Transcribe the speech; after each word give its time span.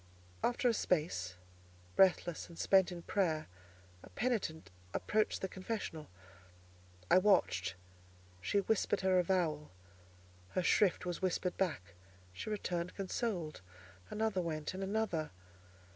After 0.43 0.67
a 0.67 0.73
space, 0.73 1.35
breathless 1.95 2.49
and 2.49 2.57
spent 2.57 2.91
in 2.91 3.03
prayer, 3.03 3.47
a 4.01 4.09
penitent 4.09 4.71
approached 4.95 5.41
the 5.43 5.47
confessional. 5.47 6.09
I 7.11 7.19
watched. 7.19 7.75
She 8.41 8.61
whispered 8.61 9.01
her 9.01 9.19
avowal; 9.19 9.69
her 10.53 10.63
shrift 10.63 11.05
was 11.05 11.21
whispered 11.21 11.55
back; 11.55 11.93
she 12.33 12.49
returned 12.49 12.95
consoled. 12.95 13.61
Another 14.09 14.41
went, 14.41 14.73
and 14.73 14.81
another. 14.81 15.29